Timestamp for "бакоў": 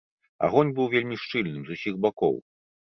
2.09-2.35